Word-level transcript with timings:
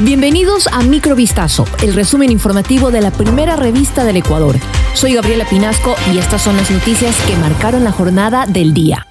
Bienvenidos 0.00 0.68
a 0.68 0.82
Microvistazo, 0.82 1.64
el 1.82 1.92
resumen 1.92 2.30
informativo 2.30 2.92
de 2.92 3.00
la 3.00 3.10
primera 3.10 3.56
revista 3.56 4.04
del 4.04 4.18
Ecuador. 4.18 4.54
Soy 4.94 5.14
Gabriela 5.14 5.44
Pinasco 5.44 5.96
y 6.14 6.18
estas 6.18 6.40
son 6.40 6.56
las 6.56 6.70
noticias 6.70 7.16
que 7.26 7.34
marcaron 7.34 7.82
la 7.82 7.90
jornada 7.90 8.46
del 8.46 8.74
día. 8.74 9.08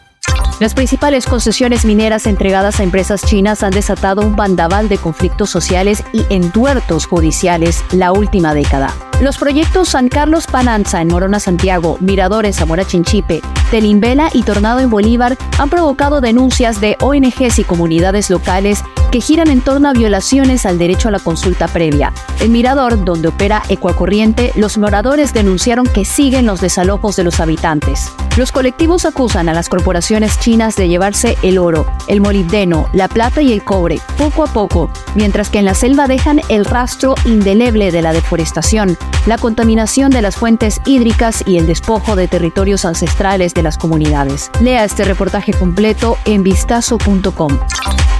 Las 0.61 0.73
principales 0.73 1.25
concesiones 1.25 1.83
mineras 1.83 2.25
entregadas 2.25 2.79
a 2.79 2.83
empresas 2.83 3.21
chinas 3.21 3.63
han 3.63 3.71
desatado 3.71 4.21
un 4.21 4.37
bandaval 4.37 4.87
de 4.87 4.97
conflictos 4.97 5.49
sociales 5.49 6.05
y 6.13 6.23
entuertos 6.29 7.05
judiciales 7.05 7.83
la 7.91 8.13
última 8.13 8.53
década. 8.53 8.93
Los 9.19 9.37
proyectos 9.37 9.89
San 9.89 10.07
Carlos 10.07 10.47
Pananza 10.47 11.01
en 11.01 11.09
Morona 11.09 11.41
Santiago, 11.41 11.97
Mirador 11.99 12.45
en 12.45 12.53
Zamora 12.53 12.85
Chinchipe, 12.85 13.41
Telimbela 13.71 14.29
y 14.33 14.43
Tornado 14.43 14.79
en 14.79 14.89
Bolívar 14.89 15.37
han 15.57 15.69
provocado 15.69 16.21
denuncias 16.21 16.79
de 16.79 16.95
ONGs 17.01 17.59
y 17.59 17.63
comunidades 17.65 18.29
locales 18.29 18.83
que 19.11 19.21
giran 19.21 19.49
en 19.49 19.61
torno 19.61 19.89
a 19.89 19.93
violaciones 19.93 20.65
al 20.65 20.77
derecho 20.77 21.09
a 21.09 21.11
la 21.11 21.19
consulta 21.19 21.67
previa. 21.67 22.13
En 22.39 22.51
Mirador, 22.51 23.03
donde 23.03 23.29
opera 23.29 23.63
Ecuacorriente, 23.69 24.51
los 24.55 24.77
moradores 24.77 25.33
denunciaron 25.33 25.85
que 25.85 26.05
siguen 26.05 26.45
los 26.45 26.61
desalojos 26.61 27.15
de 27.15 27.23
los 27.23 27.39
habitantes. 27.39 28.11
Los 28.37 28.51
colectivos 28.51 29.05
acusan 29.05 29.49
a 29.49 29.53
las 29.53 29.67
corporaciones 29.67 30.39
chinas 30.39 30.75
de 30.75 30.87
llevarse 30.87 31.37
el 31.41 31.57
oro, 31.57 31.87
el 32.07 32.21
molibdeno, 32.21 32.87
la 32.93 33.07
plata 33.07 33.41
y 33.41 33.51
el 33.51 33.63
cobre, 33.63 33.99
poco 34.17 34.43
a 34.43 34.47
poco, 34.47 34.91
mientras 35.15 35.49
que 35.49 35.57
en 35.57 35.65
la 35.65 35.73
selva 35.73 36.07
dejan 36.07 36.41
el 36.49 36.65
rastro 36.65 37.15
indeleble 37.25 37.91
de 37.91 38.03
la 38.03 38.13
deforestación, 38.13 38.95
la 39.25 39.39
contaminación 39.39 40.11
de 40.11 40.21
las 40.21 40.35
fuentes 40.35 40.81
hídricas 40.85 41.43
y 41.47 41.57
el 41.57 41.65
despojo 41.65 42.15
de 42.15 42.27
territorios 42.27 42.85
ancestrales 42.85 43.55
de 43.55 43.63
las 43.63 43.77
comunidades. 43.77 44.51
Lea 44.61 44.83
este 44.83 45.03
reportaje 45.03 45.53
completo 45.53 46.17
en 46.25 46.43
vistazo.com. 46.43 47.57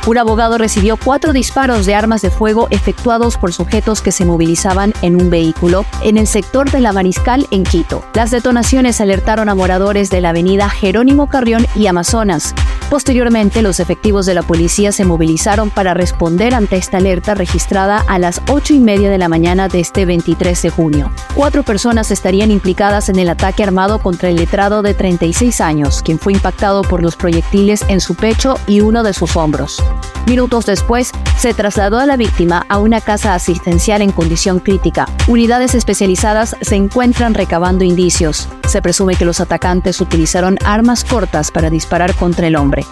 Un 0.08 0.18
abogado 0.18 0.58
recibió 0.58 0.96
cuatro 0.96 1.34
disparos 1.34 1.86
de 1.86 1.94
armas 1.94 2.22
de 2.22 2.30
fuego 2.30 2.70
efectuados 2.70 3.38
por 3.38 3.52
sujetos 3.52 4.02
que 4.02 4.14
se 4.14 4.24
movilizaban 4.24 4.94
en 5.02 5.22
un 5.22 5.30
vehículo 5.30 5.84
en 6.02 6.16
el 6.16 6.28
sector 6.28 6.72
de 6.72 6.80
la 6.80 6.94
Mariscal 6.94 7.46
en 7.52 7.66
Quito. 7.66 8.06
Las 8.14 8.32
detonaciones 8.32 9.02
alertaron 9.02 9.50
a 9.50 9.56
moradores 9.56 10.10
de 10.10 10.22
la 10.22 10.30
avenida 10.30 10.70
Jerónimo 10.70 11.28
Carrión 11.28 11.68
y 11.76 11.88
Amazonas. 11.88 12.56
Posteriormente, 12.90 13.62
los 13.62 13.82
efectivos 13.82 14.26
de 14.26 14.34
la 14.34 14.44
policía 14.44 14.94
se 14.94 15.04
movilizaron 15.04 15.70
para 15.72 15.94
responder 15.94 16.56
ante 16.56 16.78
esta 16.78 16.98
alerta 16.98 17.36
registrada 17.36 17.98
a 18.08 18.18
las 18.18 18.42
8 18.48 18.76
y 18.76 18.80
media 18.80 19.10
de 19.10 19.18
la 19.18 19.28
mañana 19.28 19.68
de 19.68 19.82
este 19.82 20.06
23 20.06 20.62
de 20.62 20.70
junio. 20.70 21.12
Cuatro 21.36 21.64
personas 21.64 22.12
estarían 22.12 22.50
implicadas 22.50 23.10
en 23.10 23.20
el 23.20 23.28
ataque 23.28 23.62
armado 23.62 24.00
contra 24.00 24.30
el 24.30 24.38
letrado 24.38 24.84
de 24.84 24.94
36 24.94 25.60
años, 25.60 26.02
quien 26.02 26.18
fue 26.18 26.32
impactado 26.32 26.82
por 26.84 27.04
los 27.04 27.18
proyectiles 27.18 27.84
en 27.90 28.00
su 28.00 28.16
pecho 28.16 28.58
y 28.68 28.80
uno 28.80 29.04
de 29.04 29.12
sus 29.12 29.36
hombros. 29.36 29.84
Minutos 30.28 30.66
después, 30.66 31.12
se 31.38 31.54
trasladó 31.54 32.00
a 32.00 32.06
la 32.06 32.18
víctima 32.18 32.66
a 32.68 32.80
una 32.80 33.00
casa 33.00 33.34
asistencial 33.34 34.02
en 34.02 34.12
condición 34.12 34.60
crítica. 34.60 35.08
Unidades 35.28 35.74
especializadas 35.74 36.58
se 36.60 36.76
encuentran 36.76 37.34
recabando 37.34 37.86
indicios. 37.86 38.50
Se 38.68 38.82
presume 38.82 39.16
que 39.16 39.24
los 39.24 39.40
atacantes 39.40 40.02
utilizaron 40.02 40.58
armas 40.66 41.06
cortas 41.06 41.50
para 41.50 41.70
disparar 41.70 42.14
contra 42.14 42.48
el 42.48 42.58
hombre. 42.58 42.86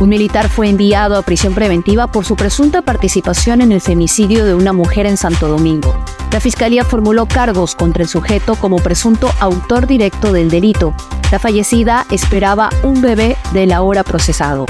Un 0.00 0.08
militar 0.08 0.48
fue 0.48 0.70
enviado 0.70 1.18
a 1.18 1.22
prisión 1.22 1.54
preventiva 1.54 2.06
por 2.06 2.24
su 2.24 2.34
presunta 2.34 2.80
participación 2.80 3.60
en 3.60 3.70
el 3.70 3.82
femicidio 3.82 4.46
de 4.46 4.54
una 4.54 4.72
mujer 4.72 5.04
en 5.04 5.18
Santo 5.18 5.48
Domingo. 5.48 5.94
La 6.32 6.40
fiscalía 6.40 6.82
formuló 6.82 7.26
cargos 7.26 7.74
contra 7.74 8.02
el 8.02 8.08
sujeto 8.08 8.56
como 8.56 8.78
presunto 8.78 9.30
autor 9.38 9.86
directo 9.86 10.32
del 10.32 10.48
delito. 10.48 10.94
La 11.30 11.38
fallecida 11.38 12.06
esperaba 12.10 12.70
un 12.82 13.02
bebé 13.02 13.36
de 13.52 13.66
la 13.66 13.82
hora 13.82 14.02
procesado. 14.02 14.64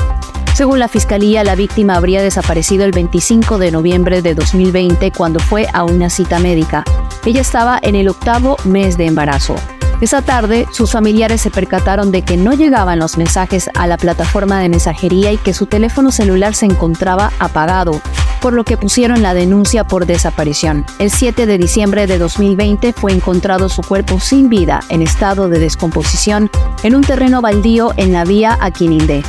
Según 0.54 0.78
la 0.78 0.86
fiscalía, 0.86 1.42
la 1.42 1.56
víctima 1.56 1.96
habría 1.96 2.22
desaparecido 2.22 2.84
el 2.84 2.92
25 2.92 3.58
de 3.58 3.72
noviembre 3.72 4.22
de 4.22 4.36
2020 4.36 5.10
cuando 5.10 5.40
fue 5.40 5.66
a 5.72 5.82
una 5.82 6.08
cita 6.08 6.38
médica. 6.38 6.84
Ella 7.26 7.40
estaba 7.40 7.80
en 7.82 7.96
el 7.96 8.08
octavo 8.08 8.56
mes 8.62 8.96
de 8.96 9.06
embarazo. 9.06 9.56
Esa 10.00 10.22
tarde, 10.22 10.68
sus 10.70 10.92
familiares 10.92 11.40
se 11.40 11.50
percataron 11.50 12.12
de 12.12 12.22
que 12.22 12.36
no 12.36 12.52
llegaban 12.52 13.00
los 13.00 13.18
mensajes 13.18 13.68
a 13.74 13.88
la 13.88 13.96
plataforma 13.96 14.60
de 14.60 14.68
mensajería 14.68 15.32
y 15.32 15.38
que 15.38 15.54
su 15.54 15.66
teléfono 15.66 16.12
celular 16.12 16.54
se 16.54 16.66
encontraba 16.66 17.32
apagado, 17.40 18.00
por 18.40 18.52
lo 18.52 18.62
que 18.62 18.76
pusieron 18.76 19.22
la 19.22 19.34
denuncia 19.34 19.82
por 19.82 20.06
desaparición. 20.06 20.86
El 21.00 21.10
7 21.10 21.46
de 21.46 21.58
diciembre 21.58 22.06
de 22.06 22.18
2020 22.18 22.92
fue 22.92 23.10
encontrado 23.10 23.68
su 23.68 23.82
cuerpo 23.82 24.20
sin 24.20 24.48
vida 24.48 24.80
en 24.88 25.02
estado 25.02 25.48
de 25.48 25.58
descomposición 25.58 26.48
en 26.84 26.94
un 26.94 27.02
terreno 27.02 27.40
baldío 27.40 27.92
en 27.96 28.12
la 28.12 28.24
vía 28.24 28.56
Aquinindé 28.60 29.24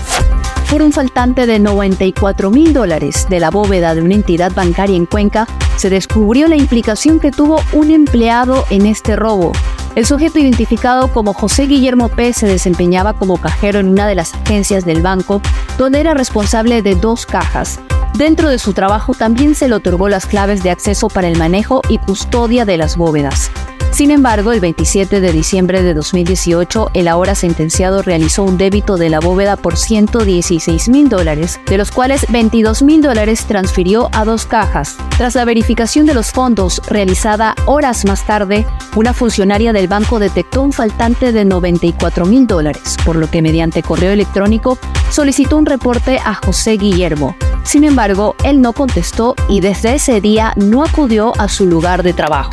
por 0.70 0.81
un 0.81 0.92
faltante 0.92 1.46
de 1.46 1.59
94 1.59 2.52
mil 2.52 2.74
dólares 2.74 3.28
de 3.30 3.40
la 3.40 3.50
bóveda 3.50 3.96
de 3.96 4.02
una 4.02 4.16
entidad 4.16 4.53
bancaria 4.53 4.96
en 4.96 5.06
Cuenca, 5.06 5.48
se 5.78 5.90
descubrió 5.90 6.48
la 6.48 6.56
implicación 6.56 7.20
que 7.20 7.31
tuvo 7.31 7.62
un 7.74 7.92
empleado 7.92 8.66
en 8.70 8.86
este 8.86 9.16
robo. 9.16 9.52
El 9.96 10.06
sujeto 10.06 10.40
identificado 10.40 11.12
como 11.14 11.34
José 11.34 11.68
Guillermo 11.68 12.09
P. 12.09 12.34
se 12.34 12.48
desempeñaba 12.48 13.14
como 13.14 13.38
cajero 13.38 13.80
en 13.80 13.88
una 13.88 14.08
de 14.08 14.16
las 14.16 14.34
agencias 14.34 14.86
del 14.86 15.02
banco, 15.02 15.42
donde 15.78 16.02
era 16.02 16.14
responsable 16.14 16.81
de 16.81 16.96
dos 16.96 17.25
cajas. 17.25 17.80
Dentro 18.18 18.50
de 18.50 18.59
su 18.59 18.74
trabajo 18.74 19.14
también 19.14 19.56
se 19.56 19.68
le 19.68 19.75
otorgó 19.75 20.09
las 20.09 20.25
claves 20.25 20.64
de 20.64 20.72
acceso 20.72 21.09
para 21.09 21.28
el 21.28 21.38
manejo 21.38 21.81
y 21.90 21.98
custodia 21.98 22.66
de 22.66 22.78
las 22.78 22.98
bóvedas. 22.98 23.52
Sin 23.95 24.11
embargo, 24.11 24.51
el 24.51 24.59
27 24.59 25.22
de 25.22 25.31
diciembre 25.31 25.81
de 25.81 25.94
2018, 25.94 26.91
el 26.94 27.07
ahora 27.07 27.33
sentenciado 27.33 28.01
realizó 28.01 28.44
un 28.44 28.57
débito 28.57 28.97
de 28.97 29.07
la 29.09 29.22
bóveda 29.22 29.56
por 29.56 29.78
116 29.78 30.89
mil 30.89 31.07
dólares, 31.07 31.61
de 31.66 31.78
los 31.78 31.91
cuales 31.91 32.25
22 32.29 32.81
mil 32.81 33.01
dólares 33.01 33.45
transfirió 33.45 34.09
a 34.11 34.25
dos 34.25 34.47
cajas. 34.47 34.97
Tras 35.17 35.35
la 35.35 35.45
verificación 35.45 36.06
de 36.06 36.13
los 36.13 36.33
fondos 36.33 36.81
realizada 36.89 37.56
horas 37.67 38.03
más 38.03 38.25
tarde, 38.25 38.66
una 38.97 39.13
funcionaria 39.13 39.72
del 39.72 39.88
banco 39.88 40.19
detectó 40.19 40.62
un 40.62 40.73
faltante 40.73 41.31
de 41.31 41.45
94 41.45 42.25
mil 42.25 42.47
dólares, 42.47 42.97
por 43.06 43.16
lo 43.16 43.31
que 43.31 43.41
mediante 43.41 43.81
correo 43.81 44.12
electrónico 44.12 44.77
solicitó 45.09 45.56
un 45.56 45.67
reporte 45.67 46.19
a 46.19 46.33
José 46.33 46.73
Guillermo. 46.73 47.38
Sin 47.63 47.85
embargo, 47.85 48.35
él 48.44 48.59
no 48.59 48.73
contestó 48.73 49.35
y 49.47 49.62
desde 49.62 49.95
ese 49.95 50.19
día 50.19 50.51
no 50.57 50.83
acudió 50.83 51.31
a 51.39 51.47
su 51.47 51.66
lugar 51.66 52.03
de 52.03 52.12
trabajo. 52.12 52.51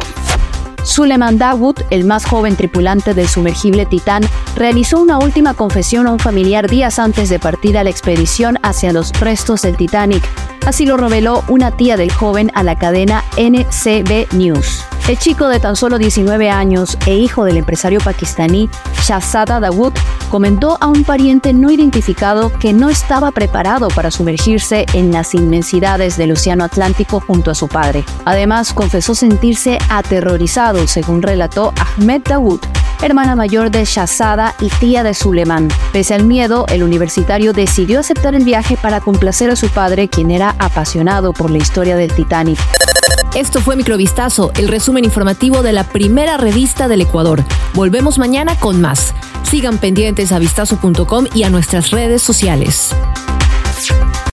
Suleiman 0.84 1.38
Dawood, 1.38 1.76
el 1.91 2.04
más 2.04 2.25
joven 2.25 2.56
tripulante 2.56 3.15
del 3.15 3.28
sumergible 3.28 3.87
Titán, 3.87 4.22
realizó 4.56 5.00
una 5.00 5.19
última 5.19 5.54
confesión 5.54 6.06
a 6.06 6.12
un 6.12 6.19
familiar 6.19 6.69
días 6.69 6.98
antes 6.98 7.28
de 7.28 7.38
partir 7.38 7.78
a 7.78 7.84
la 7.84 7.91
expedición 7.91 8.59
hacia 8.62 8.92
los 8.92 9.12
restos 9.21 9.62
del 9.62 9.76
Titanic. 9.76 10.22
Así 10.65 10.87
lo 10.87 10.97
reveló 10.97 11.43
una 11.49 11.73
tía 11.73 11.97
del 11.97 12.12
joven 12.12 12.50
a 12.55 12.62
la 12.62 12.77
cadena 12.77 13.25
NCB 13.37 14.33
News. 14.33 14.84
El 15.09 15.19
chico 15.19 15.49
de 15.49 15.59
tan 15.59 15.75
solo 15.75 15.99
19 15.99 16.49
años 16.49 16.97
e 17.06 17.17
hijo 17.17 17.45
del 17.45 17.56
empresario 17.56 17.99
pakistaní 17.99 18.71
Shahzada 19.03 19.59
Dawood 19.59 19.95
comentó 20.31 20.78
a 20.81 20.87
un 20.87 21.03
pariente 21.03 21.53
no 21.53 21.72
identificado 21.72 22.53
que 22.61 22.72
no 22.72 22.89
estaba 22.89 23.33
preparado 23.33 23.89
para 23.89 24.12
sumergirse 24.12 24.87
en 24.93 25.11
las 25.11 25.34
inmensidades 25.34 26.17
del 26.17 26.31
Océano 26.31 26.62
Atlántico 26.62 27.19
junto 27.19 27.51
a 27.51 27.56
su 27.56 27.67
padre. 27.67 28.05
Además, 28.25 28.72
confesó 28.72 29.17
sentirse 29.17 29.78
aterrorizado, 29.89 30.87
según 30.87 31.21
relató 31.21 31.75
Ahmed 31.77 32.22
Dawood, 32.22 32.61
hermana 33.03 33.37
mayor 33.37 33.71
de 33.71 33.85
Shahzada 33.85 34.55
y 34.61 34.69
tía 34.69 35.03
de 35.03 35.15
Suleiman. 35.15 35.69
Pese 35.93 36.15
al 36.15 36.25
miedo, 36.25 36.67
el 36.69 36.83
universitario 36.83 37.53
decidió 37.53 38.01
aceptar 38.01 38.35
el 38.35 38.45
viaje 38.45 38.77
para 38.77 39.01
complacer 39.01 39.51
a 39.51 39.57
su 39.57 39.69
padre, 39.69 40.09
quien 40.09 40.31
era 40.31 40.55
apasionado 40.59 41.33
por 41.33 41.51
la 41.51 41.59
historia 41.59 41.97
del 41.97 42.13
Titanic. 42.13 42.59
Esto 43.35 43.61
fue 43.61 43.77
Microvistazo, 43.77 44.53
el 44.57 44.69
resumen 44.69 45.05
informativo 45.05 45.63
de 45.63 45.73
la 45.73 45.85
primera 45.85 46.37
revista 46.37 46.87
del 46.87 47.01
Ecuador. 47.01 47.43
Volvemos 47.75 48.19
mañana 48.19 48.57
con 48.57 48.81
más. 48.81 49.15
Sigan 49.43 49.79
pendientes 49.79 50.33
a 50.33 50.39
vistazo.com 50.39 51.27
y 51.34 51.45
a 51.45 51.51
nuestras 51.51 51.91
redes 51.91 52.23
sociales. 52.23 52.95